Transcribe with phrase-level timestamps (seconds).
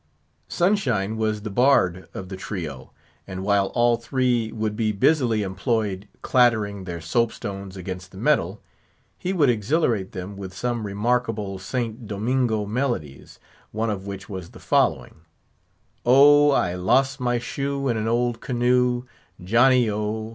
[0.47, 2.91] Sunshine was the bard of the trio;
[3.27, 8.63] and while all three would be busily employed clattering their soap stones against the metal,
[9.19, 12.07] he would exhilarate them with some remarkable St.
[12.07, 13.37] Domingo melodies;
[13.71, 15.17] one of which was the following:
[16.03, 16.49] "Oh!
[16.49, 19.03] I los' my shoe in an old canoe,
[19.39, 20.29] Johnio!